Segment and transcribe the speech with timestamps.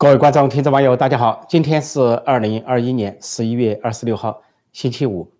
[0.00, 1.44] 各位观众、听众、网友，大家好！
[1.46, 4.40] 今天是二零二一年十一月二十六号，
[4.72, 5.30] 星期五。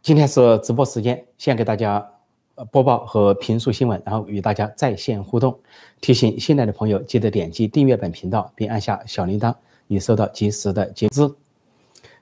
[0.00, 2.12] 今天是直播时间，先给大家
[2.72, 5.60] 播报和评述新闻，然后与大家在线互动。
[6.00, 9.54] 提醒新来的朋友，记得点击订阅本频道，并按下小铃铛，
[9.86, 11.30] 以收到及时的节知。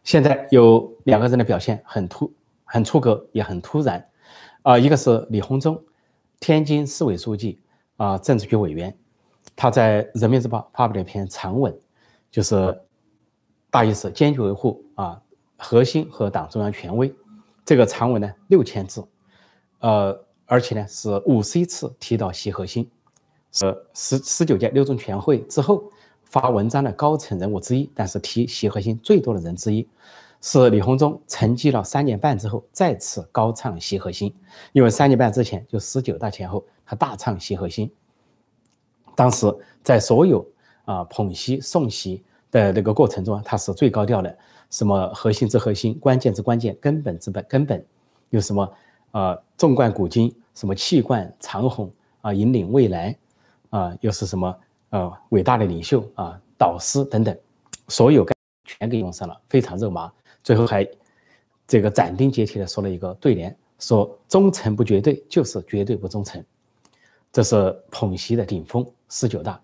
[0.03, 2.33] 现在有两个人的表现很突、
[2.65, 4.05] 很出格，也很突然。
[4.63, 5.81] 啊，一个是李鸿忠，
[6.41, 7.61] 天津市委书记
[7.99, 8.93] 啊，政治局委员。
[9.57, 11.73] 他在人民日报发表了一篇长文，
[12.31, 12.81] 就是
[13.71, 15.21] 大意是坚决维护啊
[15.57, 17.15] 核心和党中央权威。
[17.65, 19.03] 这个长文呢六千字，
[19.79, 22.91] 呃，而且呢是五十一次提到习核心，
[23.53, 25.83] 是十十九届六中全会之后
[26.25, 29.89] 发文章的高层人物之一，但是提习核心最多的人之一，
[30.43, 34.35] 是李鸿忠沉寂了三年半之后再次高唱习核心，
[34.73, 37.91] 因为三年半之前就十九大前后他大唱习核心。
[39.15, 39.47] 当时
[39.83, 40.47] 在所有
[40.85, 44.39] 啊捧席送席的那个过程中，他是最高调的。
[44.71, 47.85] 什么核心之核心，关键之关键，根本之本根本，
[48.31, 48.69] 有什么
[49.13, 51.89] 啊纵贯古今，什么气贯长虹
[52.23, 53.17] 啊引领未来
[53.71, 54.53] 啊，又是什么
[54.91, 57.37] 呃伟大的领袖啊导师等等，
[57.87, 58.27] 所有
[58.65, 60.13] 全给用上了，非常肉麻。
[60.43, 60.85] 最后还
[61.69, 66.45] 这个斩钉截铁的说了一个对联，说忠诚不绝对，就是绝对不忠诚。
[67.31, 69.61] 这是捧席的顶峰，十九大。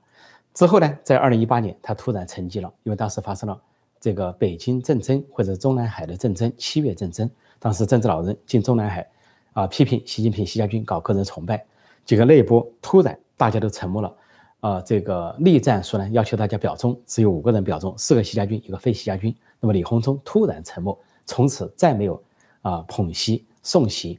[0.52, 3.60] 之后呢，在二零一八年，他突然沉寂了，因为当时发生了
[4.00, 7.30] 这个北京政争或者中南海的政争，七月政争，
[7.61, 9.08] 当时政治老人进中南海，
[9.52, 11.64] 啊，批评习近平、习家军搞个人崇拜，
[12.05, 14.16] 几个内波突然大家都沉默了，
[14.58, 22.20] 啊，这个栗战书呢要求大家表忠，只有五个人表忠，四个习家军，一个非习家军，那么李鸿忠突然沉默，从此再没有
[22.62, 24.18] 啊捧习送习，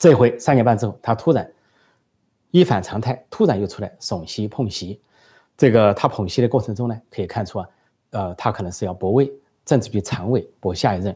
[0.00, 1.48] 这回三年半之后，他突然。
[2.60, 4.98] 一反常态，突然又出来耸席碰席，
[5.58, 7.68] 这个他捧席的过程中呢，可以看出啊，
[8.12, 9.30] 呃，他可能是要搏位，
[9.66, 11.14] 政治局常委搏下一任，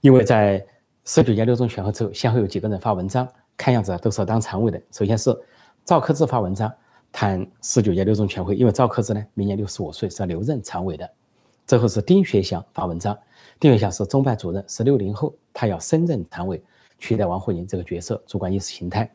[0.00, 0.66] 因为在
[1.04, 4.82] 十九届六中全会之后，先后有几个人发文章，看样子都是要当常委的。
[4.90, 5.32] 首先是
[5.84, 6.72] 赵克志发文章
[7.12, 11.08] 谈十九届六中全会，因为赵克志呢明年六十五岁是要留任常委的。
[11.68, 13.16] 最后是丁学祥发文章，
[13.60, 16.60] 丁学祥是中办主任，是六零后，他要升任常委，
[16.98, 19.08] 取代王沪宁这个角色，主管意识形态。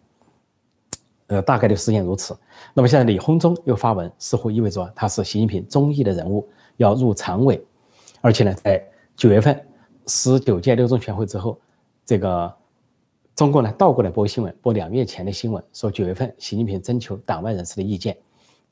[1.30, 2.36] 呃，大概率事件如此。
[2.74, 6.48] 那么现在李鸿忠又发文，似乎意味着他是习近平中意的人物，
[6.78, 7.64] 要入常委。
[8.20, 8.84] 而且呢，在
[9.16, 9.60] 九月份
[10.08, 11.60] 十九届六中全会之后，
[12.04, 12.52] 这个
[13.36, 18.18] 中共呢倒过来播新闻，播两月前的新闻，说九月份习近平征求党外人士的意见。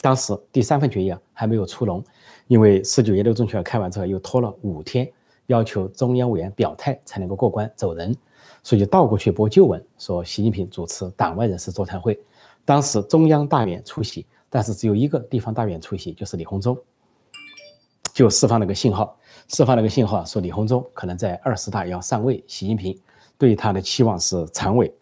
[0.02, 2.04] 当时第三份决议啊还没有出笼，
[2.48, 5.08] 因为十九届六中全会开完之后又拖了五天，
[5.46, 8.16] 要求中央委员表态才能够过关走人，
[8.64, 12.20] 所以就倒过去播旧闻，说习近平主持党外人士座谈会。
[12.68, 16.78] 当时中央大员出席，但是只有一个地方大员出席，就是李鸿忠，
[18.12, 19.18] 就释放了个信号，
[19.48, 23.00] 释放了个信号，说李鸿忠可能在二十大要上位，习近平
[23.38, 24.94] 对他的期望是常委。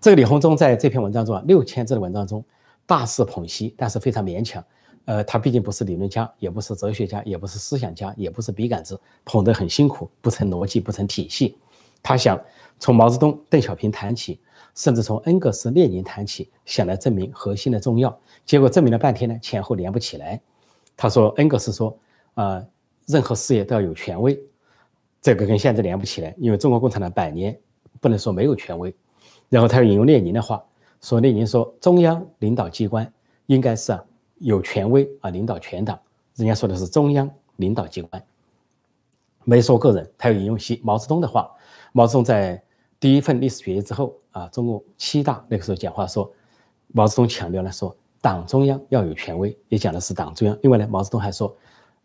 [0.00, 2.42] 这个李鸿忠在这篇文章中啊，六千字的文章中，
[2.86, 4.64] 大肆捧习，但是非常勉强。
[5.04, 11.58] 呃，他毕竟不是理论家，也不是哲学家，也不是思想家，也不是笔杆子，捧得很辛苦，不成逻辑，不成体系。
[12.02, 12.40] 他想
[12.78, 14.40] 从毛泽东、邓小平谈起。
[14.78, 18.16] 甚至从恩格斯、列宁谈起，想来证明核心的重要，
[18.46, 20.40] 结果证明了半天呢，前后连不起来。
[20.96, 21.98] 他说，恩格斯说，
[22.34, 22.64] 呃，
[23.04, 24.38] 任何事业都要有权威，
[25.20, 27.58] 这个跟现在连不起来，因为中国共产党百年
[28.00, 28.94] 不能说没有权威。
[29.48, 30.64] 然后他又引用列宁的话，
[31.00, 33.12] 说列宁说，中央领导机关
[33.46, 34.04] 应该是啊
[34.36, 35.98] 有权威啊领导全党，
[36.36, 38.24] 人家说的是中央领导机关，
[39.42, 40.08] 没说个人。
[40.16, 41.50] 他又引用习毛泽东的话，
[41.90, 42.62] 毛泽东在。
[43.00, 46.28] 第一份历史决议之后啊，中共七大那个时候讲话说，
[46.88, 50.58] 毛泽东强调呢说，党中央要有权威，也讲的是党中央。
[50.62, 51.56] 另外呢，毛泽东还说，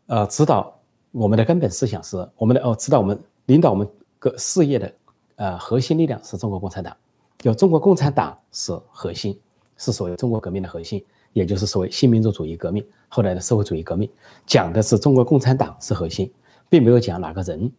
[0.06, 0.80] 呃，指导
[1.12, 3.90] 我们的根本思想是我们的哦，指导我们领导我们
[4.20, 4.94] 各事业的
[5.38, 6.96] 呃核心力量是中国共产党，
[7.40, 9.40] 就中国共产党是核心，
[9.78, 14.08] 是所谓中国革命的核心，也就是所谓新民主主义革命后来的社会主义革命，
[14.46, 16.32] 讲的是中国共产党是核心，
[16.70, 17.72] 并没有讲哪个人。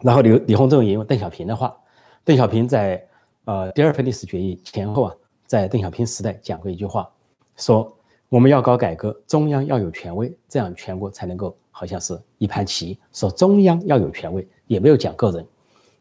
[0.00, 1.76] 然后李李鸿忠引用邓小平的话。
[2.24, 3.04] 邓小平在
[3.46, 5.14] 呃第二份历史决议前后啊，
[5.44, 7.10] 在邓小平时代讲过一句话，
[7.56, 7.92] 说
[8.28, 12.96] 我们要搞改革，中央要有权威，这样全国才能够好像是一盘棋。
[13.12, 15.44] 说中央要有权威，也没有讲个人。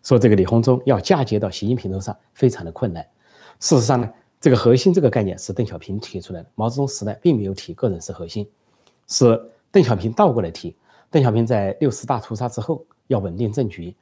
[0.03, 3.03] 说这个李鸿忠要嫁接到习近平头上，非常的困难。
[3.59, 4.07] 事实上呢，
[4.39, 8.47] 这个核心这个概念是邓小平提出来的，毛泽东时代并没有提个人是核心，
[9.07, 9.41] 是
[9.71, 10.75] 邓小平倒过来提。
[11.09, 13.95] 邓小平在六十大屠杀之后要稳定政局。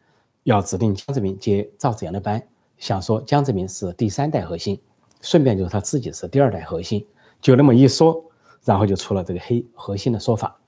[0.50, 2.42] 要指定江泽民接赵紫阳的班，
[2.80, 4.82] 想说江泽民是第三代核心，
[5.22, 7.06] 顺便就是他自己是第二代核心，
[7.40, 8.20] 就那么一说，
[8.64, 10.60] 然后就出了这个黑核心的说法。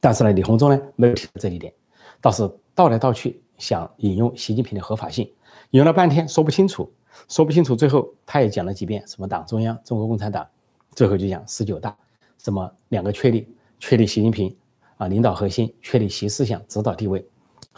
[0.00, 1.72] 但是呢，李鸿忠呢没有提这一点，
[2.20, 5.24] 倒是倒来倒去想引用习近平的合法性，
[5.70, 6.92] 引用了半天说不清楚，
[7.26, 10.46] 说不清楚，最后他也讲了几遍什么党中央、中国共产党，
[10.92, 11.96] 最后就讲十九大，
[12.36, 13.48] 什么两个确立，
[13.78, 14.54] 确立习近平
[14.98, 17.26] 啊领导核心，确立习思想指导地位，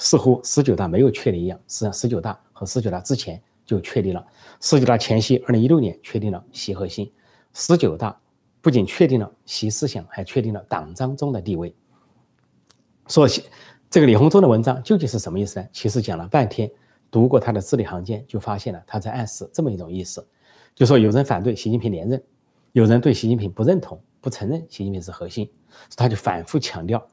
[0.00, 4.26] 似乎十九大没有确立一样，实际上十九大和十九大之前就确立了，
[4.58, 7.12] 十九大前夕，二零一六年确定了习核心，
[7.52, 8.18] 十九大
[8.62, 11.74] 不仅确定了习思想，还确定了党章中的地位。
[13.08, 13.28] 说
[13.90, 15.68] 这个李鸿忠的文章究竟是什么意思呢？
[15.70, 16.70] 其实讲了半天，
[17.10, 20.26] 读过他的字里行间，就发现了他在暗示这么一种意思，
[20.74, 22.22] 就说有人反对习近平连任，
[22.72, 25.50] 有人对习近平不认同、不承认习近平是核心，
[25.94, 27.06] 他就反复强调，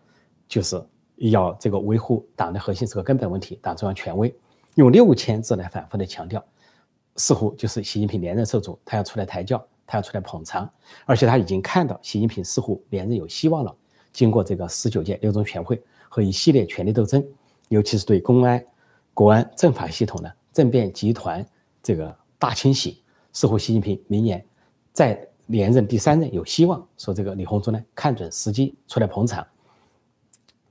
[0.47, 0.81] 就是
[1.17, 4.33] 要这个维护党的核心是个根本问题，党中央权威，
[4.75, 6.43] 用六千字来反复的强调，
[7.15, 10.69] 似乎就是习近平连任受阻，他要出来抬轿，他要出来捧场，
[11.05, 13.75] 而且他已经看到习近平似乎连任有希望了。
[14.13, 17.23] 经过这个十九届六中全会和一系列权力斗争，
[17.69, 18.63] 尤其是对公安、
[19.13, 21.45] 国安、政法系统的政变集团
[21.83, 23.01] 这个大清洗，
[23.33, 24.43] 似乎习近平明年
[24.91, 26.83] 再连任第三任有希望。
[26.97, 29.45] 说这个李鸿忠呢，看准时机出来捧场，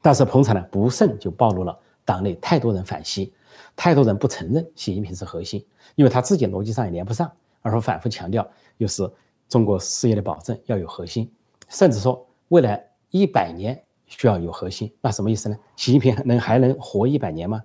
[0.06, 3.32] 但是捧场呢不慎就暴露了党内太多人反习，
[3.74, 5.66] 太多人不承认习近平是核心，
[5.96, 7.28] 因为他自己逻辑上也连不上，
[7.60, 9.10] 而说反复强调又是
[9.48, 11.28] 中国事业的保证要有核心，
[11.68, 12.88] 甚至说未来。
[13.10, 15.56] 一百年需要有核心，那什么意思呢？
[15.74, 17.62] 习近平能还能活一百年吗？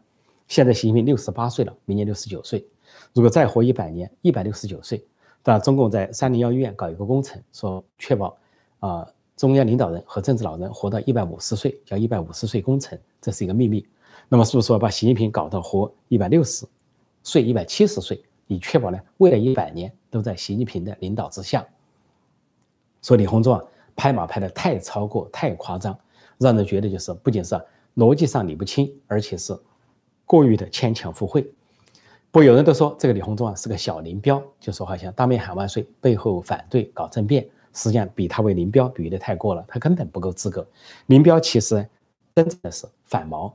[0.48, 2.66] 现在习近平六十八岁了，明年六十九岁，
[3.14, 5.06] 如果再活一百年，一百六十九岁，
[5.44, 8.38] 那中共在三零幺医院搞一个工程，说确保
[8.80, 9.06] 啊
[9.42, 13.84] 中央领导人和政治老人活到一百五十岁，叫一百五十岁工程，这是一个秘密。
[14.30, 16.64] 那么是不是说把习近平搞到活一百六十
[17.24, 21.66] 岁、一百七十岁，以确保呢未来一百年都在习近平的领导之下？
[23.02, 23.64] 说李鸿忠啊。
[23.94, 25.96] 拍马拍的太超过、太夸张，
[26.38, 27.60] 让人觉得就是不仅是
[27.96, 29.56] 逻辑上理不清，而且是
[30.26, 31.52] 过于的牵强附会。
[32.32, 40.66] 不，有人都说这个李鸿忠啊是个小林彪，就说好像当面喊万岁，背后反对搞政变，实际上比他为林彪比喻的太过了，他根本不够资格。
[41.08, 41.88] 林彪其实
[42.36, 43.54] 真正的是反毛，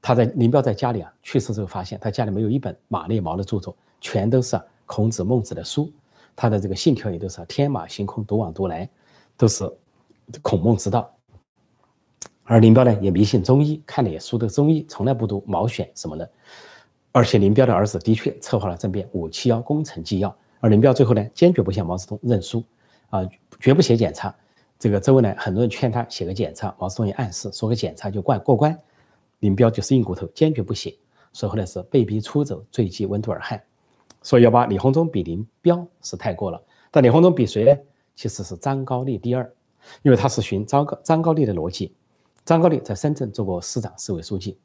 [0.00, 5.90] 他在林彪在家里啊去世之后发现他家里没有一本马列毛的著作，全都是孔子、孟子的书，
[6.34, 8.88] 他的这个信条也都是天马行空、独往独来。
[9.40, 9.72] 都是
[10.42, 11.08] 孔孟之道，
[12.42, 16.28] 而林彪呢也迷信中医，看的也书的中医，从来不读《毛选》什么的。
[17.12, 20.36] 而且林彪的儿子的确策划了政变，五七幺工程纪要。
[20.58, 22.64] 而林彪最后呢坚决不向毛泽东认输，
[23.10, 23.28] 啊，
[23.60, 24.34] 绝不写检查。
[24.78, 28.78] 这个周围呢很多人劝他写个检查，毛泽东也暗示说个检查就过过关。
[29.40, 30.96] 林彪就是硬骨头，坚决不写。
[31.32, 33.62] 所以后来是被逼出走，坠机温都尔汗。
[34.22, 36.60] 所以要把李鸿忠比林彪是太过了，
[36.90, 37.76] 但李鸿忠比谁呢？
[38.16, 39.52] 其实是张高丽第二，
[40.02, 41.94] 因为他是循张高张高丽的逻辑。
[42.44, 44.58] 张高丽在深圳做过市长、市委书记，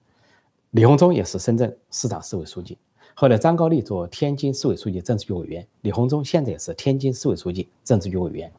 [0.71, 2.77] 李鸿忠也是深圳市长、市委书记。
[3.15, 8.51] 后来张高丽做天津市委书记、政治局委员，李鸿忠现在也是天津市委书记、政治局委员。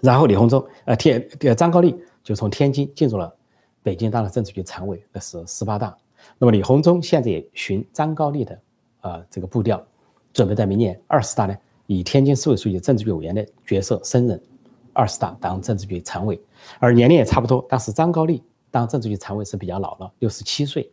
[0.00, 3.34] 然后李鸿忠呃天呃张高丽就从天津进入了
[3.82, 5.96] 北京当了政治局常委，那是十八大。
[6.38, 8.58] 那么李鸿忠现在也循张高丽的
[9.00, 9.84] 呃这个步调，
[10.32, 11.56] 准备在明年二十大呢。
[11.86, 14.42] 以天津市委书记、政治局委员的角色升任
[14.92, 16.40] 二十大当政治局常委，
[16.80, 17.64] 而年龄也差不多。
[17.68, 20.90] 当时张高丽当政治局常委是比较老了，六十七岁。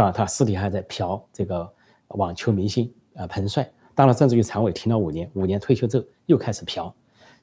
[0.00, 1.70] 啊，他私底下在嫖这个
[2.08, 3.70] 网球明星啊彭帅。
[3.94, 6.94] 当了政治局常委停了五年，五年退休之后又开始嫖，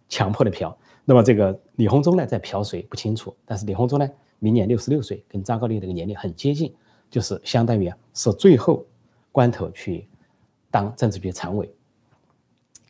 [0.09, 0.75] 强迫的嫖。
[1.05, 3.35] 那么这个李鸿忠呢，在嫖谁不清楚。
[3.45, 4.09] 但是李鸿忠呢，
[4.39, 6.73] 明年六十六岁，跟张高丽这个年龄很接近，
[7.09, 8.85] 就是相当于啊是最后
[9.31, 10.07] 关头去
[10.71, 11.71] 当政治局常委。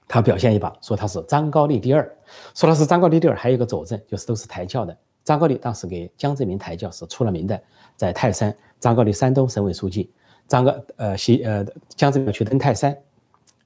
[0.07, 2.17] 他表现一把，说他是张高丽第二，
[2.55, 4.97] 说他是张高丽第二，还有一个佐证，就是都是抬轿的。
[5.27, 7.61] 张高丽当时给江泽民抬轿是出了名的，
[7.97, 10.09] 在泰山，张高丽山东省委书记，
[10.47, 11.65] 张高呃西呃
[11.97, 12.97] 江泽民去登泰山，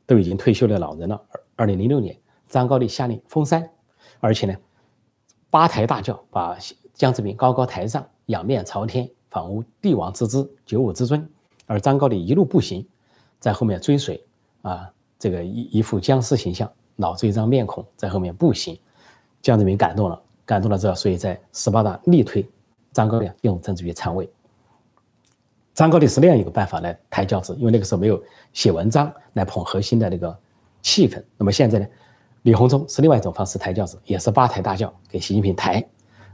[0.07, 1.23] 都已经退休的老人了。
[1.29, 3.69] 二二零零六年，张高丽下令封山，
[4.19, 4.55] 而且呢，
[5.51, 6.57] 八抬大轿把
[6.95, 11.29] 江泽民高高抬上，仰面朝天，仿佛帝王之姿，九五之尊。
[11.67, 12.83] 而张高丽一路步行，
[13.39, 14.19] 在后面追随
[14.63, 14.91] 啊。
[15.19, 18.79] 这个一一副僵尸形象，老着一张面孔在后面步行，
[19.43, 20.19] 江泽民感动了，
[20.51, 22.46] 感动了之后，所以在十八大力推
[22.91, 24.29] 张高丽进入政治局常委。
[25.74, 30.38] 张高丽是那样一个办法来抬轿子，因为那个时候没有写文章来捧核心的那个
[30.81, 31.24] 气氛。
[31.38, 31.88] 那么现在呢，
[32.41, 35.81] 李鸿忠是另外一种方式抬轿子，也是八抬大轿给习近平抬。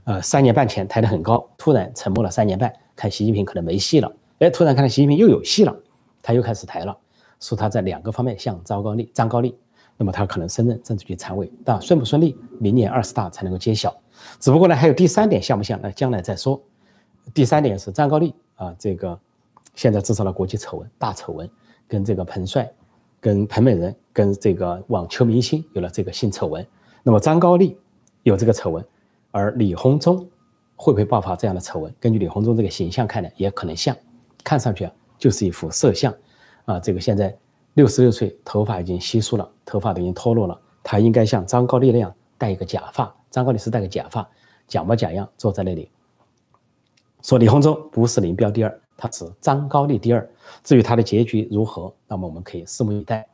[0.06, 5.78] 呃，三年半前抬得很高，突然沉默了三年半，看习近平可能没戏了，哎，突然看到习近平又有戏了，
[6.24, 6.98] 他又开始抬了。
[7.40, 9.56] 说他在两个方面向张高丽、张高丽，
[9.96, 13.96] 那么他可能升任政治局常委，但顺不顺利，明年二十大才能够揭晓。
[14.40, 15.80] 只不过呢，还有第三点像不像？
[15.82, 16.62] 那将来再说。
[17.34, 19.20] 第三点是张高丽啊，这个
[19.76, 21.50] 现在制造了国际丑闻，大丑闻，
[21.88, 22.72] 跟这个彭帅、
[23.20, 26.66] 跟彭美人、跟这个网球明星有了这个性丑闻。
[27.04, 27.78] 那么张高丽
[28.24, 28.86] 有这个丑闻，
[29.32, 30.18] 而李鸿忠
[30.76, 31.94] 会不会爆发这样的丑闻？
[32.00, 33.96] 根据李鸿忠这个形象看呢，也可能像，
[34.44, 36.14] 看上去啊就是一副色相
[36.66, 36.80] 啊。
[36.80, 37.38] 这个现在
[37.74, 43.14] 六十六岁，头发已经稀疏了，头发都已经脱落了，他应该像张高丽那样戴一个假发。
[43.38, 44.28] 张高丽是戴个假发，
[44.68, 45.92] 假模假样坐在那里。
[47.22, 50.28] 说李鸿忠不是林彪第二，他是张高丽第二。
[50.64, 53.28] 至于他的结局如何，那么我们可以拭目以待。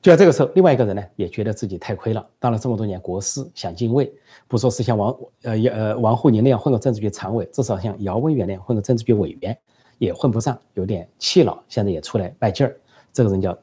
[0.00, 4.12] 就在这个时候，另外一个人呢，也觉得自己太亏了，当了这么多年国师，想进位，
[4.46, 9.58] 不说是像王呃呃王沪宁那样混个政治局常委，至少像姚文元那样混个政治局委员
[9.98, 12.76] 也混不上，有点气恼，现在也出来卖劲儿。
[13.12, 13.58] 这个人叫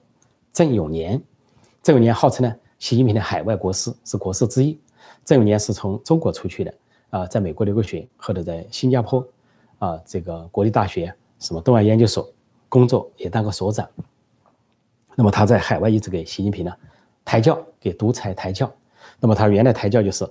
[0.52, 1.24] 郑永年，
[1.82, 4.78] 郑永年号称呢习近平的海外国师，是国师之一。
[5.26, 6.74] 郑永年是从中国出去的。
[7.12, 9.22] 啊，在美国留过学，后来在新加坡，
[9.80, 12.26] 啊，这个国立大学什么东亚研究所
[12.70, 13.86] 工作，也当过所长。
[15.14, 16.72] 那么他在海外一直给习近平呢
[17.26, 18.72] 抬轿，给独裁抬轿。
[19.20, 20.26] 那么他原来抬轿就是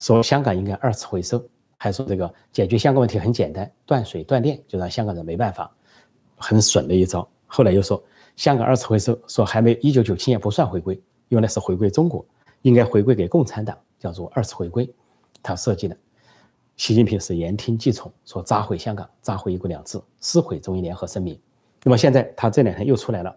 [0.00, 1.40] 说香港应该二次回收，
[1.76, 5.70] 还说这个解决香港问题很简单，断水断电就让香港人没办法，
[6.36, 7.28] 很损的一招。
[7.46, 8.02] 后来又说
[8.34, 12.26] 香港二次回收，说还没一九九七年不算回归，因为那是回归中国，
[12.62, 14.92] 应该回归给共产党，叫做二次回归。
[15.42, 15.96] 他设计的。
[16.76, 21.40] 习近平是言听计从，说砸毁香港，砸毁一国两制，撕毁中英联合声明。
[21.82, 23.34] 那么现在他这两天又出来了，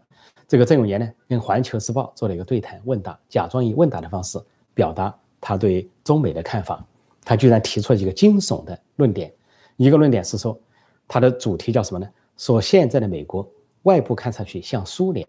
[0.47, 4.37] 这个郑永年呢，跟《环球时报》做了一个对谈问答，假装以问答的方式
[4.73, 6.85] 表达他对中美的看法。
[7.23, 9.33] 他居然提出了几个惊悚的论点，
[9.75, 10.59] 一个论点是说，
[11.07, 12.09] 他的主题叫什么呢？
[12.37, 13.47] 说现在的美国
[13.83, 15.27] 外部看上去像苏联，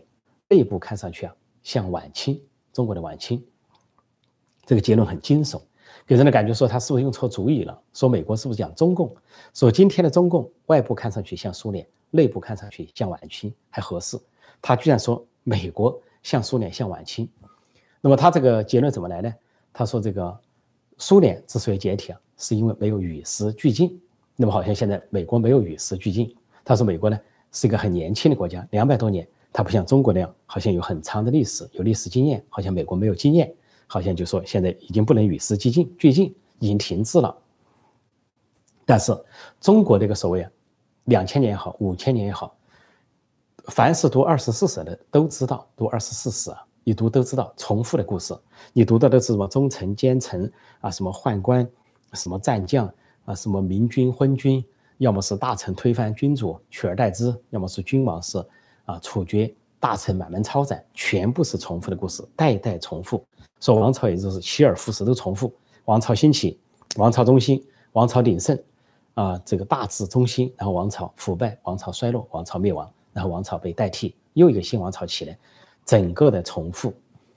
[0.48, 2.40] 内部看上去啊像晚清，
[2.72, 3.44] 中国的晚清。
[4.68, 5.58] 这个结论很惊悚。
[6.06, 7.82] 给人的感觉说他是不是用错主意了？
[7.94, 9.10] 说美国是不是讲中共？
[9.54, 14.18] 说今天的中共外部看上去像苏联，内部看上去像晚清，还合适？
[14.60, 17.26] 他居然说美国像苏联，像晚清。
[18.02, 19.34] 那么他这个结论怎么来呢？
[19.72, 20.38] 他说这个
[20.98, 23.98] 苏联之所以解体啊，是因为没有与时俱进。
[24.36, 26.36] 那么好像现在美国没有与时俱进。
[26.62, 27.18] 他说美国呢
[27.52, 33.50] 是一个很年轻的国家，两百多年，它不像中国那样好像有很长的历史，有历史经验，好像美国没有经验。
[33.88, 37.36] 好像就说现在已经不能与时俱进，俱进已经停滞了。
[38.84, 39.12] 但是
[39.60, 40.50] 中国这个所谓啊，
[41.04, 42.54] 两千年也好，五千年也好，
[43.64, 48.34] 凡是读二十四史的都知道，读二十四史啊，一读都知道重复的故事。
[48.72, 51.68] 你读到的是什么忠臣奸臣啊，什么宦官，
[52.12, 52.90] 什么战将
[53.24, 54.64] 啊，什么明君昏君，
[54.98, 58.42] 要么是大臣推翻君主取而代之，要么是君王是
[58.84, 63.24] 啊处决大臣满门抄斩，全部是重复的故事，代代重复。
[63.60, 65.52] 说王朝也就是起而复始都重复，
[65.84, 66.58] 王朝兴起，
[66.96, 68.58] 王朝中兴，王朝鼎盛，
[69.14, 75.36] 啊，这个大治中兴，然后王朝腐败，王朝衰落，王朝灭亡，然后王朝被代替，又一个新王朝起来，
[75.84, 76.94] 整个的重复，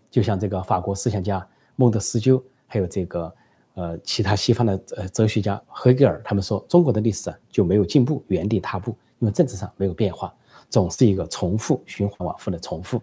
[0.09, 3.33] 就像这个法国思想家孟德斯鸠，还有这个
[3.73, 10.31] 呃其他西方的呃哲学家黑格尔，他们说中国的历史啊就没有进步，原地踏步，因为政治上没有变化，
[10.71, 12.99] 总是一个重复，循环往复的重复。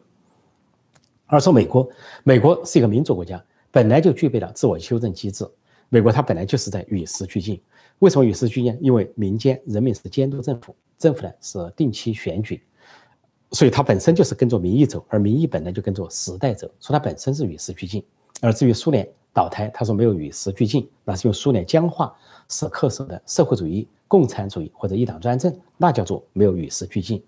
[1.27, 1.89] 而说美国，
[2.25, 5.47] 美国是一个民主国家，本来就具备了自我修正机制。
[5.91, 7.61] 美国它本来就是在与时俱进。
[7.99, 8.77] 为什么与时俱进？
[8.81, 12.63] 因为民间人民是监督政府，政府呢是定期选举，
[13.53, 18.03] 所以它本身就是跟着民意走，而民意本来就跟着时代走，所以它本身是与时俱进。
[18.41, 22.15] 而至于苏联倒台，他说没有与时俱进，那是用苏联僵化、
[22.49, 27.23] 是恪守的社会主义、共产主义或者一党专政，那叫做没有与时俱进。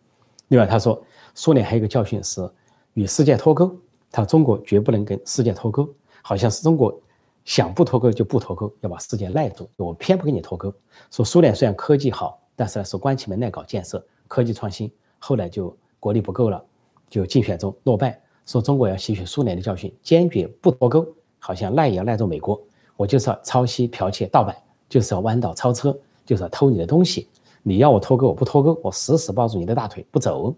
[0.50, 1.00] 另外他说，
[1.34, 2.48] 苏联还有一个教训是
[2.94, 3.74] 与世界脱钩。
[4.12, 5.88] 他中国绝不能跟世界脱钩，
[6.20, 7.00] 好像是中国
[7.44, 9.70] 想不脱钩就不脱钩，要把世界赖住。
[9.76, 10.74] 我偏不跟你脱钩。
[11.12, 14.90] 说苏联虽然科技好，但是呢是关起门来搞建设，科技创新，
[15.20, 16.60] 后来就国力不够了，
[17.08, 18.20] 就竞选中落败。
[18.46, 21.06] 说中国要吸取苏联的教训，坚决不脱钩，
[21.38, 22.60] 好像赖也要赖住美国。
[22.96, 24.56] 我就是要抄袭、剽窃、盗版，
[24.88, 27.28] 就是要弯道超车，就是要偷你的东西。
[27.62, 30.54] 你要我脱钩，我不脱钩，我死死抱住你的大腿不走。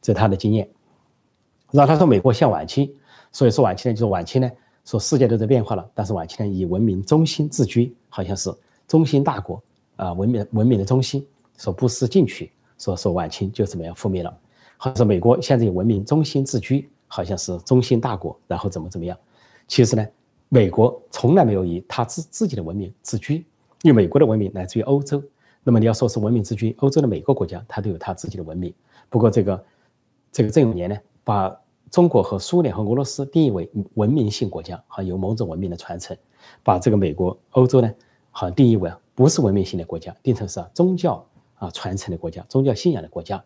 [0.00, 0.68] 这是他的经验。
[1.70, 2.90] 然后他说美国像晚清，
[3.32, 4.50] 所以说晚清呢，就是晚清呢，
[4.84, 8.52] 说世界都在变化了，但是晚清呢以文明中心自居，好像是
[8.88, 9.62] 中心大国
[9.96, 11.26] 啊，文明文明的中心，
[11.58, 14.36] 说不思进取，说说晚清就怎么样覆灭了。
[14.76, 19.16] 好像是美国现在以文明中心自居，好像是中心大国，然后怎么怎么样。
[19.68, 20.06] 其实呢，
[20.48, 23.44] 美国从来没有以他自自己的文明自居，
[23.82, 25.22] 因为美国的文明来自于欧洲。
[25.62, 28.72] 那么你要说是文明之居，欧洲的每个国家它都有它自己的文明。
[29.08, 29.64] 不过这个
[30.32, 31.54] 这个郑永年呢，把
[31.90, 36.16] 中国和苏联和俄罗斯定义为文明性国家，好有某种文明的传承，
[36.62, 37.92] 把这个美国、欧洲呢，
[38.30, 41.24] 好像定义为不是文明性的国家，定成是宗教
[41.56, 43.42] 啊传承的国家、宗教信仰的国家，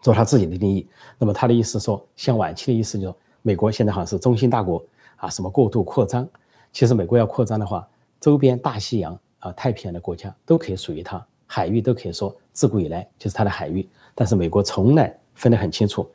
[0.00, 0.88] 做他自己的定义。
[1.18, 4.82] 那么他的意思说，像晚期的意思就是，美国现在好像是中心大国
[5.16, 6.26] 啊，什么过度扩张。
[6.72, 7.86] 其实美国要扩张的话，
[8.18, 13.88] 周边大西洋啊、太平洋的国家都可以属于它，海域都可以说自古以来就是它的海域。
[14.12, 16.08] 但是美国从来分得很清楚。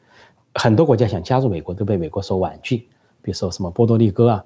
[0.55, 2.89] 很多国家想加入美国，都被美国所婉拒。
[3.21, 4.45] 比如说什么波多黎各啊，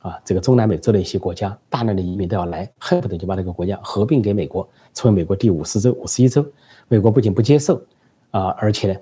[0.00, 6.44] 啊，这个中南美洲的一些国家，大量的移民都要来，恨不得就把那个国家合并给美国，成为美国第五十州、五十一州。
[6.88, 7.80] 美国不仅不接受，
[8.32, 9.00] 啊，而且呢，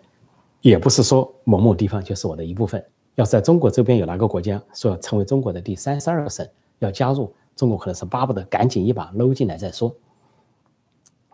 [0.61, 2.85] 也不是说某某地方就是我的一部分。
[3.17, 6.47] 要是在中国周边有哪个国家说要成为中国的第三十二个省，
[6.79, 9.95] 要加入中国，可能是巴不得赶紧一把搂进来再说。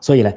[0.01, 0.33] 所以呢。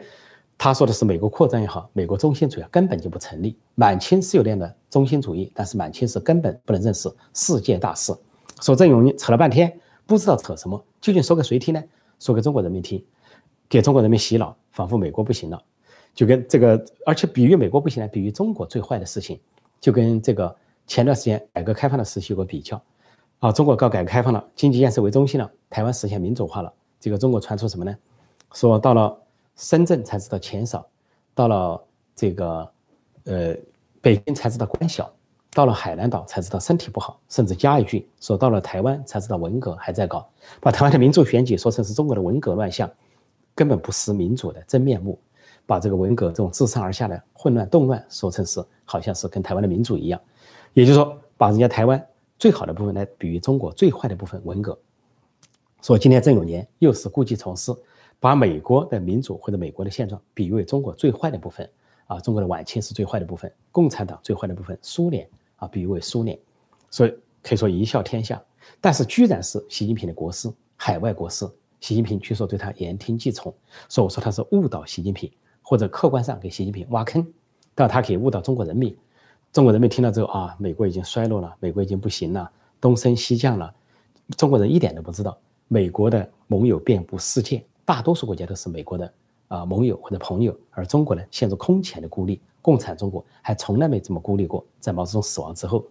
[0.56, 3.58] 他说的是美国扩张也好，美国中心主义根本就不成立。
[3.76, 8.16] 满清是有点的中心主义，但是满清是根本不能认识世界大势。
[8.62, 11.84] 说郑永扯了半天，不知道扯什么，究竟说给谁听呢？
[12.20, 13.04] 说给中国人民听，
[13.68, 15.62] 给中国人民洗脑，仿佛美国不行了，
[16.14, 19.38] 就跟这个，而且比喻美国不行呢，比喻中国最坏的事情，
[19.82, 20.56] 就跟这个
[20.88, 22.82] 前段时间改革开放的时期有个比较。
[23.44, 27.94] 啊，中国搞改革开放了，经济建设为中心了，台湾实现民主化了，这个中国传出什么呢？
[28.54, 29.20] 说到了。
[29.56, 30.84] 深圳才知道钱少，
[31.36, 31.80] 到了
[32.16, 32.68] 这个，
[33.26, 33.56] 呃，
[34.02, 35.08] 北京才知道官小，
[35.52, 40.28] 到了海南岛才知道身体不好，甚至加一句说到了台湾才知道文革还在搞，
[40.60, 42.90] 把台湾的民主选举说成是中国的文革乱象，
[43.54, 45.20] 根本不识民主的真面目，
[45.68, 50.20] 把这个文革这种自上而下的混乱动乱说成是好像是跟台湾的民主一样，
[50.74, 52.04] 也就是说把人家台湾
[52.44, 54.78] 最好的部分来比喻中国最坏的部分文革，
[55.82, 57.74] 说今天郑永年又是故技重施。
[58.20, 61.70] 把美国的民主或者美国的现状比喻为中国最坏的部分
[62.06, 66.38] 啊，中国的晚清是最坏的部分，共产党最坏的部分，苏联啊比喻为苏联，
[66.90, 68.44] 所以可以说贻笑天下。
[68.82, 73.56] 但是居然是习近平的国师，海外国师，习近平据说对他言听计从，
[73.88, 77.26] 所以我说他是误导习近平，或者客观上给习近平挖坑，
[77.74, 78.94] 但他可以误导中国人民。
[79.54, 82.50] 中国人民听了之后啊，美国已经衰落了，美国已经不行了，
[82.82, 83.72] 东升西降了。
[84.36, 85.38] 中国人一点都不知道，
[85.68, 87.64] 美国的盟友遍布世界。
[87.86, 89.14] 大多数国家都是美国的
[89.50, 92.42] 啊盟友或者朋友，而中国呢陷入空前的孤立。
[92.64, 94.66] 共产中国还从来没这么孤立过。
[94.80, 95.86] 在毛泽东死亡之后，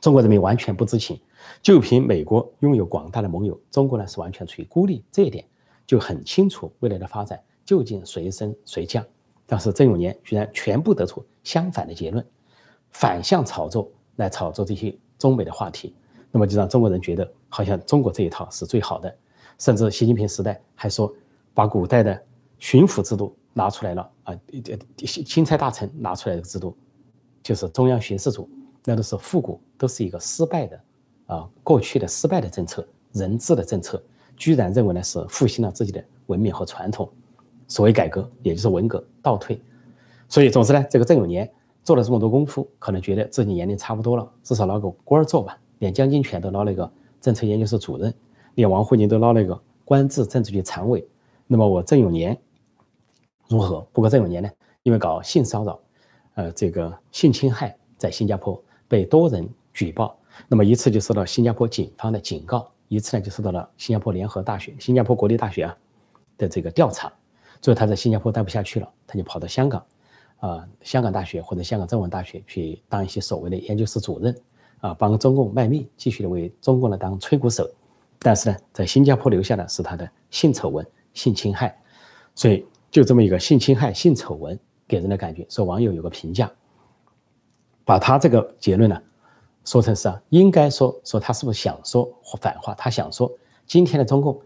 [0.00, 1.20] 中国人民完全不知情，
[1.60, 5.44] 就凭美国拥有广大的盟友，中国呢是完全处于孤立，这一点
[5.86, 9.04] 就很清楚未来的发展究竟谁升谁降。
[9.44, 12.24] 但是郑永年居然全部得出相反的结论，
[12.90, 15.94] 反向炒作来炒作这些中美的话题，
[16.30, 19.14] 那么就让中国人觉得好像中国这一套是最好的。
[19.58, 21.12] 甚至习近平时代还说，
[21.52, 22.20] 把古代的
[22.58, 24.38] 巡抚制度拿出来了啊，
[25.04, 26.76] 钦差大臣拿出来的制度，
[27.42, 28.48] 就是中央巡视组，
[28.84, 30.80] 那都是复古，都是一个失败的
[31.26, 34.00] 啊，过去的失败的政策，人治的政策，
[34.36, 37.10] 居然认为呢是复兴了自己的文明和传统，
[37.66, 39.60] 所谓改革也就是文革倒退，
[40.28, 41.50] 所以总之呢，这个郑永年
[41.88, 48.14] 做了这么多功夫，可能觉得自己年龄差不多了，至少捞个官儿做吧，连将军权都捞了一个政策研究室主任。
[48.56, 51.02] 连王沪宁都捞了一个官制政治局常委，
[51.46, 52.38] 那么我郑永年
[53.46, 53.80] 如何？
[53.90, 54.50] 不过郑永年呢，
[54.82, 55.80] 因为搞性骚扰，
[56.34, 60.14] 呃，这个性侵害，在新加坡被多人举报，
[60.46, 65.74] 那么一次就受到新加坡警方的警告，一次呢就受到了新加坡联合大学、新加坡国立大学啊
[66.36, 67.10] 的这个调查，
[67.62, 69.82] 最后他在新加坡待不下去了，他就跑到香港，
[70.38, 74.34] 啊，香港大学或者香港中文大学去当一些所谓的研究室主任，
[74.80, 77.68] 啊，帮中共卖命，继续的为中共呢当吹鼓手。
[78.20, 81.80] 但是呢，在新加坡留下的是他的性丑闻、性侵害，
[82.34, 86.50] 所以就这么一个性侵害、性丑闻，给人的感觉，说网友有个评价，
[87.84, 89.00] 把他这个结论呢，
[89.64, 92.08] 说成是啊，应该说说他是不是想说
[92.40, 92.74] 反话？
[92.74, 93.30] 他想说，
[93.66, 94.40] 今天的中共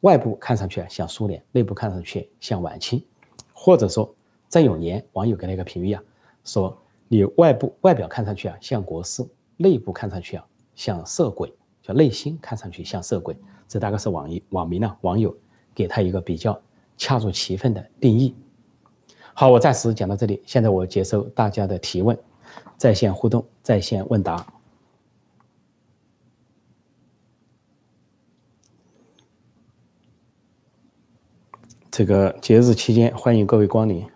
[0.00, 3.04] 外部看上去像苏联，内部看上去像晚清，
[3.52, 4.14] 或者说
[4.48, 6.02] 郑永年网友给他一个评语啊，
[6.44, 6.76] 说
[7.08, 11.52] 你外部外表看上去啊像国师，内部看上去啊像色鬼。
[11.82, 15.32] 叫内心看上去像色鬼，这大概是网网民呢网友
[15.72, 16.60] 给他一个比较
[16.96, 18.34] 恰如其分的定义。
[19.34, 22.18] 好，我暂时讲到这里，现在我接受大家的提问，
[22.76, 24.44] 在线互动，在线问答。
[31.88, 34.15] 这个节日期间，欢迎各位光临。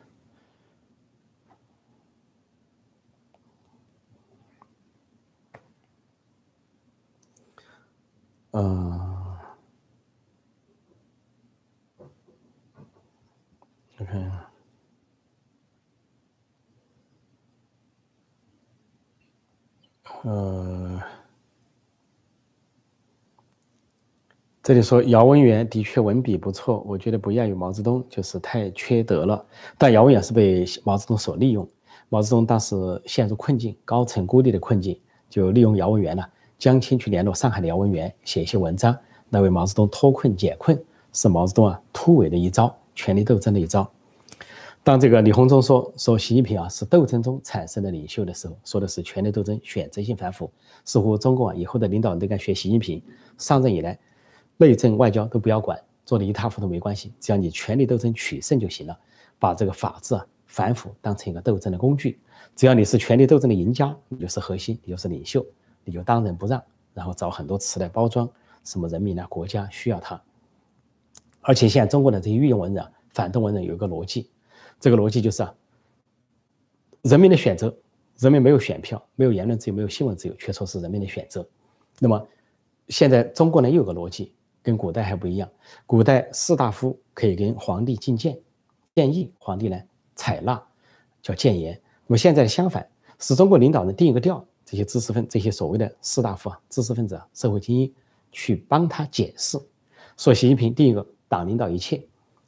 [8.52, 9.00] 嗯
[14.00, 14.30] ，OK，
[20.24, 21.00] 呃，
[24.62, 29.46] 这里说姚文元的确文笔不错，我觉得不亚于毛泽东，就是太缺德了。
[29.78, 31.66] 但姚文元是被毛泽东所利用，
[32.08, 32.74] 毛泽东当时
[33.06, 36.28] 陷入困境，高层孤立的困境，就利用姚文元了，
[36.60, 38.94] 江青去联络上海的姚文元，写一些文章
[39.30, 40.78] 来为毛泽东脱困解困，
[41.10, 43.90] 是毛泽东啊突围的一招，权力斗争的一招。
[44.84, 50.50] 当这个李鸿忠说说习近平啊是斗争中产生的领袖的时候，说的是权力斗争选择性反腐，
[50.84, 53.02] 似乎中共啊以后的领导人都该学习近平，
[53.38, 53.98] 上任以来，
[54.58, 58.94] 内政外交都不要管，做的一塌糊涂没关系，只要你权力斗争取胜就行了，
[59.38, 62.18] 把这个法治啊反腐当成一个斗争的工具，
[62.54, 65.42] 只要你是权力斗争的赢家，你就是核心，你就是领袖，
[65.84, 66.62] 你就当仁不让，
[66.94, 68.28] 然后找很多词来包装，
[68.64, 70.20] 什么人民啊国家需要他，
[71.40, 74.30] 而且现在中国的这些御用文人、反动文人有一个逻辑。
[74.78, 75.54] 这个逻辑就是啊，
[77.02, 77.74] 人民的选择，
[78.18, 81.46] 人民没有选票，没有言论自由，没有新闻自由，却说是人民的选择。
[81.98, 82.26] 那么，
[82.88, 85.46] 现在中国呢又有个逻辑，跟古代还不一样。
[85.84, 88.38] 古代士大夫可以跟皇帝进谏，
[88.94, 89.78] 建议皇帝呢
[90.14, 90.62] 采纳，
[91.20, 91.78] 叫谏言。
[92.06, 92.88] 那么现在相反，
[93.18, 97.92] 是中国领导人定一个调，这些知识分这些所谓的士大夫啊、知识分子啊、社会精英
[98.30, 99.58] 去帮他解释，
[100.16, 102.00] 说习近平定一个党领导一切，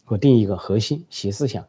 [0.06, 1.66] 我定一个核心习思想。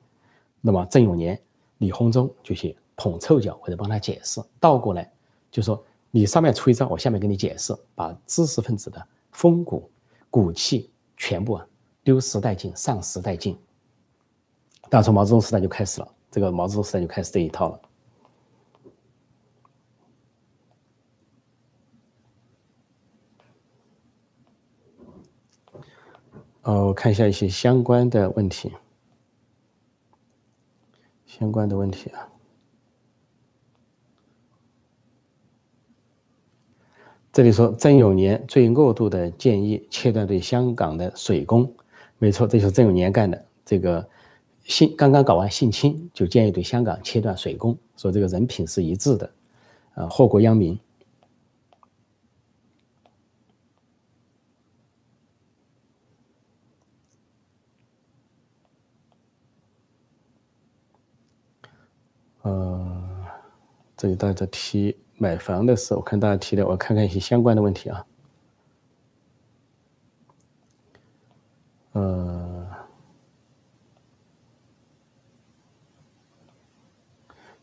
[0.61, 1.41] 那么郑永年、
[1.79, 5.11] 李鸿忠就去捧臭脚或者帮他解释，倒过来
[5.49, 9.89] 就说你上面出一招，我下面给你解释，把知识分子的风骨、
[10.29, 11.67] 骨气全部啊
[12.03, 13.57] 丢失殆尽、丧失殆尽。
[14.87, 17.81] 但从毛泽东时代就开始了，这个毛泽东时代就开始这一套了。
[26.63, 28.71] 哦，我看一下一些相关的问题。
[31.25, 32.29] 相关的问题啊，
[37.31, 41.73] 这里说曾永年最恶毒的建议切断对香港的水工，
[42.19, 43.45] 没错，这就是曾永年干的。
[43.65, 44.07] 这个
[44.63, 49.33] 性刚刚搞完性侵，就建议对香港切断水工，说这个人品是一致的，
[49.95, 50.79] 啊，祸国殃民。
[63.95, 68.05] 这里大家提买房的事，我看大家提的，我看看一些相关的问题啊。
[71.93, 72.67] 呃，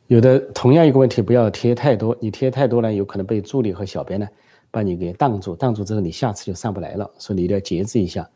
[0.06, 4.28] 有的同样一个问题，不要贴太多，你贴太多呢，有可能被助理和小编呢
[4.70, 8.30] 把你给挡住，挡住之后你下次就上不来了，所以你一定要节制一下，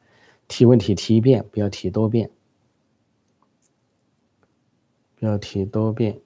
[0.49, 2.29] 提问题提一遍，不要提多遍，
[5.17, 6.24] 不要提多遍。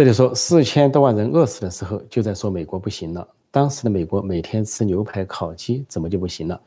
[0.00, 3.28] 这里说四千多万人饿死的时候，就在说美国不行了。
[3.50, 6.58] 当时的美国每天吃牛排、烤鸡，怎么就不行了？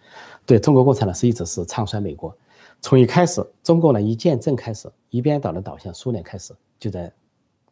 [0.45, 2.37] 对中国共产党是一直是唱衰美国。
[2.79, 7.11] 从一开始，中共呢一建政开始，一边倒的倒向苏联开始，就在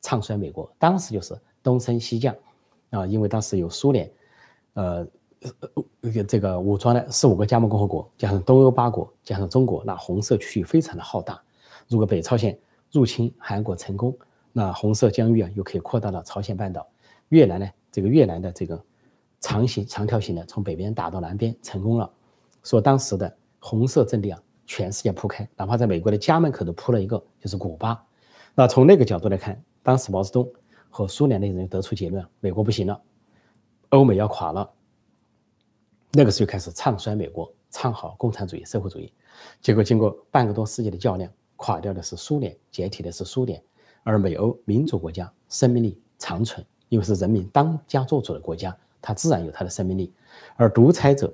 [0.02, 0.68] 唱衰美国。
[0.80, 2.36] 当时就是东升西降
[2.90, 4.12] 啊，因为当时有苏联，
[4.74, 5.08] 呃，
[6.28, 11.40] 这个武装的四五个加盟共和国，加上东欧八国，加上中国，那红色区域非常的浩大。
[11.88, 12.58] 如果北朝鲜
[12.92, 14.18] 入侵韩国成功，
[14.54, 16.88] 那红色疆域啊，又可以扩大到朝鲜半岛、
[17.30, 17.70] 越南呢？
[17.92, 18.82] 这个越南的这个
[19.40, 22.12] 长形、长条形的，从北边打到南边成功了。
[22.64, 28.06] 说当时的红色阵地啊，全世界铺开，哪怕在美国的家门口都铺了一个，就是古巴。
[28.56, 30.52] 那从那个角度来看，当时毛泽东
[30.90, 33.02] 和苏联的人得出结论：美国不行了，
[33.90, 34.70] 欧美要垮了。
[36.12, 39.14] 那个时候开始唱衰美国，唱好共产主义、社会主义。
[39.62, 43.62] 结果经过半个多世纪的较量，垮掉的是苏联，解体的是苏联。
[44.04, 50.12] 而美欧民主国家生命力长存，因为是人民当家作主的国家，它自然有它的生命力。
[50.56, 51.34] 而独裁者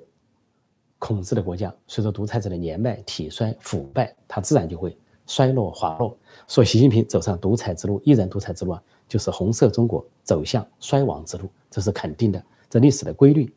[1.00, 6.16] 统治的国家，随着独裁者的年迈、体衰、腐败，它自然就会衰落滑落。
[6.46, 13.52] 所以，习近平走上独裁之路、一人独裁之路啊，就是红色中国走向衰亡之路，这是肯定的，这历史的规律。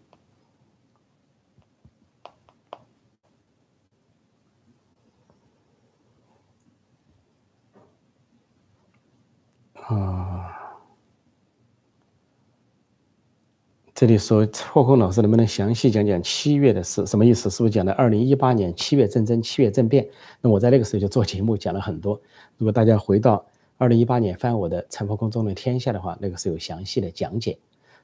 [14.01, 17.05] 这里说霍空老师能不能详细讲讲七月的事？
[17.05, 17.51] 什么意思？
[17.51, 20.09] 是不是讲的二零一八年七月政争、七月政变？
[20.41, 22.19] 那我在那个时候就做节目讲了很多。
[22.57, 23.45] 如果大家回到
[23.77, 27.55] 二零一八年翻我的《陈破空中的天下》的话，那个是有详细的讲解，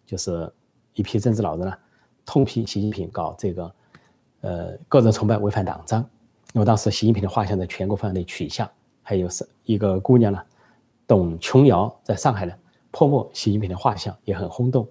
[0.06, 0.54] 就是
[0.94, 1.74] 一批政治老人呢
[2.28, 3.72] 痛批习近平搞这个
[4.42, 6.08] 呃个人崇拜违反党章。
[6.54, 8.70] 那么当时习近平的画像在全国范围内取向，
[9.02, 10.40] 还有是一个姑娘呢。
[11.08, 12.54] 董琼瑶在上海呢
[12.92, 14.88] 泼墨习近平的画像，也很轰动，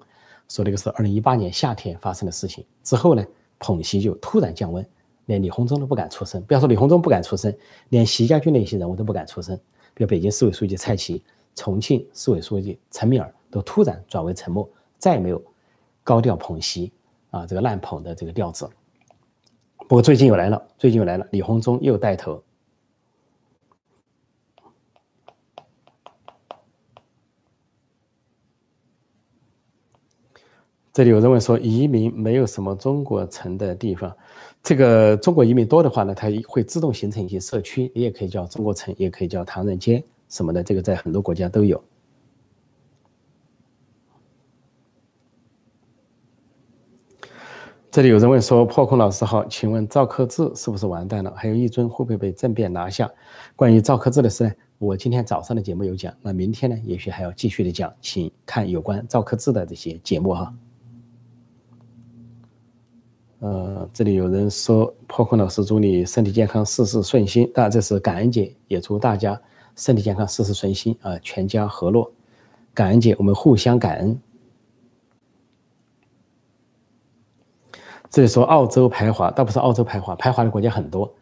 [0.48, 2.64] 说那个是二零一八年夏天发生的事情。
[2.82, 3.24] 之后呢，
[3.58, 4.86] 捧席就突然降温，
[5.26, 6.42] 连李鸿忠都不敢出声。
[6.42, 7.54] 不要说李鸿忠不敢出声，
[7.88, 9.56] 连习家军的一些人物都不敢出声。
[9.94, 11.22] 比如北京市委书记蔡奇、
[11.54, 15.42] 重庆市委书记陈敏尔都突然转为沉默，再也没有
[16.04, 16.92] 高调捧席
[17.30, 18.68] 啊这个烂捧的这个调子。
[19.78, 22.42] 不过最近又来了，最近又来了，李鸿忠又带头。
[30.96, 34.16] 这里有人问说，移民没有什么中国城的地方，
[34.62, 41.84] 这个中国移民多的话呢，它会自动形成一些社区，你也可以叫中国城，也可以叫唐人街什么的，这个在很多国家都有。
[47.90, 51.30] 这里有人问说：“破空老师好，请问赵克志是不是完蛋了？
[51.36, 53.06] 还有一尊会不会被政变拿下？”
[53.54, 60.50] 关于赵克志的事呢，我今天早上的节目有讲，那明天呢，也许还要继续的讲，请看有关赵克志的这些节目哈。
[63.46, 69.40] 呃，这里有人说：“破空老师祝你身体健康，事事顺心。”当然这是感恩节，也祝大家
[69.76, 72.10] 身体健康，事事顺心啊，全家和乐。
[72.74, 74.20] 感恩节，我们互相感恩。
[78.10, 81.14] 这里说澳洲排华，倒不是澳洲排华，排华的国家很多，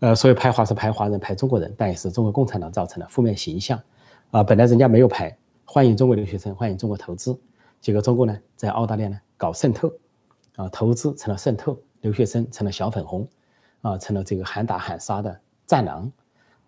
[0.00, 3.80] 呃，所以排华是排华人、排中国人，但也是中国共产党造成的负面形象，
[4.32, 7.38] 啊，本来人家没有排，欢迎中国留学生，欢迎中国投资，
[7.80, 9.92] 结果中国呢在澳大利亚呢搞渗透，
[10.58, 13.26] 啊，投资成了渗透，留学生成了小粉红，
[13.80, 16.10] 啊，成了这个喊打喊杀的战狼，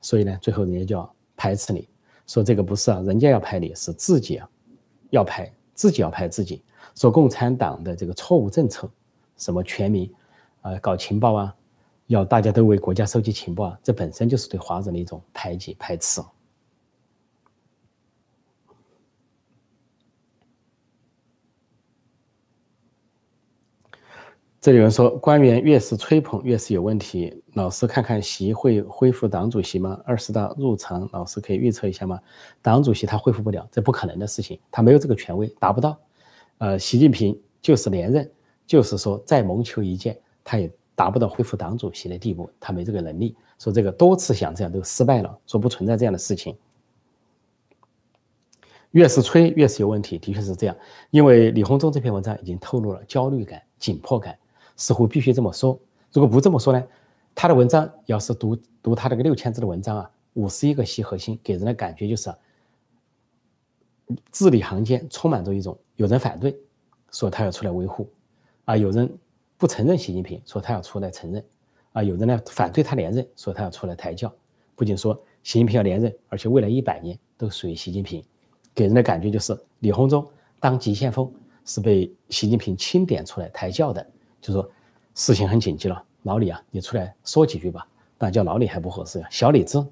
[0.01, 1.89] 所以呢，最后人家就要排斥你，
[2.27, 4.49] 说这个不是啊，人家要排你是自己啊，
[5.11, 6.63] 要排自己要排自己，
[6.95, 8.89] 说共产党的这个错误政策。
[9.37, 10.13] 什么全民，
[10.61, 11.57] 啊，搞情报啊，
[12.09, 16.21] 要大家都为国家收集情报啊，这本身就是对华人的一种排挤排斥。
[24.61, 27.43] 这里有人说，官员越是吹捧，越是有问题。
[27.55, 29.99] 老师看看习会恢复党主席吗？
[30.05, 32.21] 二十大入场，老师可以预测一下吗？
[32.61, 35.99] 党主席他恢复不了，这不可能的事情，他没有这个权威，达不到。
[36.59, 38.31] 呃，习近平就是连任。
[38.67, 43.35] 就是说，再谋求一件，他也达不到恢复党主席的地步，他没这个能力。
[43.59, 46.55] 说这个多次想这样都失败了，说不存在这样的事情。
[48.91, 50.77] 越是吹越是有问题，的确是这样。
[51.11, 54.39] 因为李鸿忠这篇文章已经透露了焦虑感、紧迫感，
[54.81, 55.79] 似乎必须这么说。
[56.11, 56.83] 如果不这么说呢，
[57.35, 62.35] 他的文章要是读读他这个六千字的文章啊，五十一个细核心，给人的感觉就是
[64.31, 66.59] 字里行间充满着一种有人反对，
[67.13, 68.09] 说他要出来维护。
[68.65, 69.13] 啊，有人
[69.59, 71.43] 不承认习近平，说他要出来承认；
[71.93, 74.33] 啊，有人呢反对他连任，说他要出来抬轿。
[74.75, 78.25] 不仅说习近平要连任，而且未来一百年都属于习近平，
[78.75, 80.27] 给人的感觉就是李鸿忠
[80.59, 81.31] 当急先锋
[81.67, 84.05] 是被习近平钦点出来抬轿的。
[84.41, 84.71] 就说
[85.15, 87.87] 事情很紧急了，老李啊，你出来说几句吧。
[88.17, 89.87] 但叫老李还不合适呀，小李子，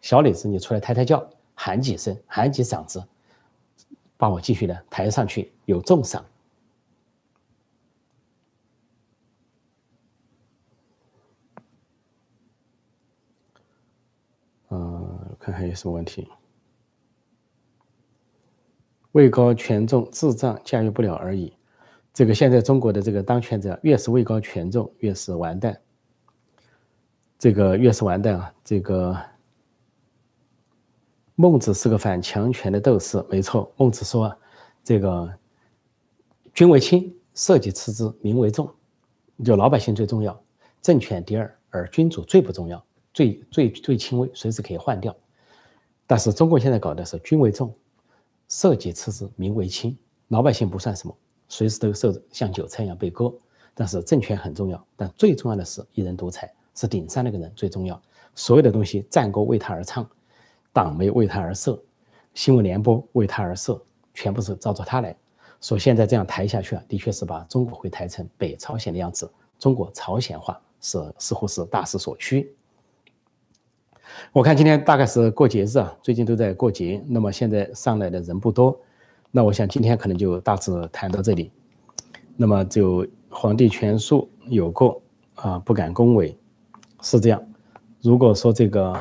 [0.00, 3.04] 小李子，你出来抬抬轿，喊几声，喊几嗓子，
[4.16, 6.24] 把我继续的抬上去，有重赏。
[14.70, 16.28] 嗯，看看有什么问题。
[19.12, 21.52] 位高权重，智障驾驭不了而已。
[22.16, 25.78] 这个现在中国的这个当权者，越是位高权重，越是完蛋。
[27.38, 28.54] 这个越是完蛋啊！
[28.64, 29.14] 这个
[31.34, 33.70] 孟子是个反强权的斗士，没错。
[33.76, 34.38] 孟子说啊，
[34.82, 35.30] 这个
[36.54, 38.66] 君为轻，社稷次之，民为重，
[39.44, 40.42] 就老百姓最重要，
[40.80, 42.82] 政权第二，而君主最不重要。
[43.12, 45.14] 最最最轻微，随时可以换掉。
[46.06, 47.76] 但是中国现在搞的是君为重，
[48.48, 49.94] 社稷次之，民为轻，
[50.28, 51.14] 老百姓不算什么，
[51.48, 53.32] 随时都受着像韭菜一样被割。
[53.78, 58.00] 但是政权很重要，但最重要的是一人独裁，是顶上那个人最重要。
[58.34, 60.08] 所有的东西，战歌为他而唱，
[60.72, 61.78] 党媒为他而设，
[62.32, 63.78] 新闻联播为他而设，
[64.14, 65.14] 全部是照着他来。
[65.60, 69.30] 说现在这样抬下去啊，的确是把中国会抬成北朝鲜的样子。
[69.58, 72.54] 中国朝鲜化是似乎是大势所趋。
[74.32, 78.78] 我看今天大概是过节日啊，最近都在过节，那么现在上来的人不多，
[79.36, 81.52] 那我想今天可能就大致谈到这里。
[82.38, 84.98] 那么就皇帝权术有过
[85.34, 86.34] 啊，不敢恭维，
[87.02, 87.46] 是这样。
[88.00, 88.98] 如果说这个，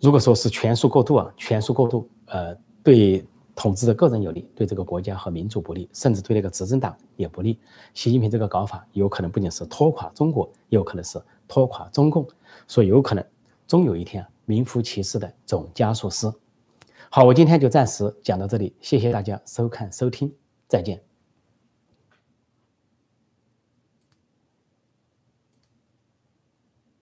[0.00, 7.58] 如果说是权术过度啊，权术过度，呃，对统治的个人有利，对这个国家和民族不利，甚至对那个执政党也不利。
[7.94, 12.28] 习近平这个搞法有可能不仅是拖垮中国，也有可能是拖垮中共，
[12.68, 13.24] 所以有可能。
[13.66, 16.30] 终有一天，名副其实的总加速师。
[17.12, 20.32] 好，我今天就暂时讲到这里，谢谢大家收看收听，
[20.68, 21.09] 再见。